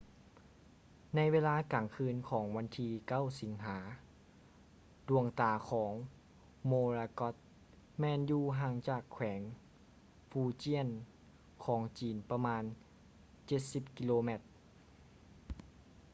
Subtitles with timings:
[1.15, 3.77] ໃນເວລາກາງຄືນຂອງວັນທີ 9 ສິງຫາ
[5.09, 5.93] ດວງຕາຂອງ
[6.69, 7.35] morakot
[7.99, 9.41] ແມ່ນຢູ່ຫ່າງຈາກແຂວງ
[10.29, 10.89] fujian
[11.65, 12.63] ຂອງຈີນປະມານ
[13.47, 14.41] ເຈັດສິບກິໂລແມັດ